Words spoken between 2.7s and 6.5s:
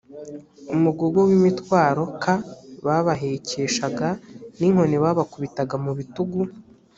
babahekeshaga n inkoni babakubitaga mu bitugu